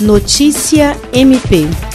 [0.00, 1.87] Notícia MP.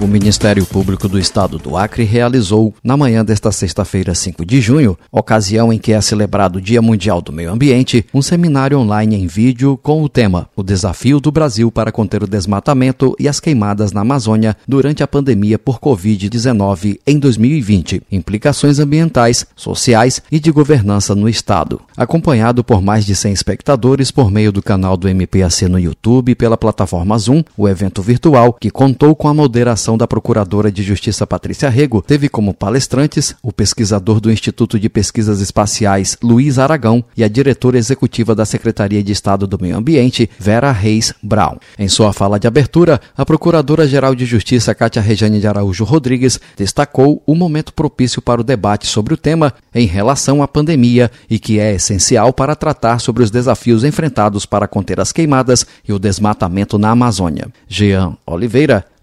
[0.00, 4.96] O Ministério Público do Estado do Acre realizou, na manhã desta sexta-feira, 5 de junho,
[5.10, 9.26] ocasião em que é celebrado o Dia Mundial do Meio Ambiente, um seminário online em
[9.26, 13.90] vídeo com o tema O Desafio do Brasil para conter o desmatamento e as queimadas
[13.90, 21.12] na Amazônia durante a pandemia por Covid-19 em 2020, implicações ambientais, sociais e de governança
[21.12, 21.80] no Estado.
[21.96, 26.36] Acompanhado por mais de 100 espectadores por meio do canal do MPAC no YouTube e
[26.36, 31.26] pela plataforma Zoom, o evento virtual, que contou com a moderação da Procuradora de Justiça
[31.26, 37.22] Patrícia Rego, teve como palestrantes o pesquisador do Instituto de Pesquisas Espaciais Luiz Aragão e
[37.22, 41.56] a diretora executiva da Secretaria de Estado do Meio Ambiente, Vera Reis Brown.
[41.78, 47.22] Em sua fala de abertura, a Procuradora-Geral de Justiça Cátia Rejane de Araújo Rodrigues destacou
[47.26, 51.58] o momento propício para o debate sobre o tema em relação à pandemia e que
[51.58, 56.78] é essencial para tratar sobre os desafios enfrentados para conter as queimadas e o desmatamento
[56.78, 57.48] na Amazônia.
[57.68, 58.84] Jean Oliveira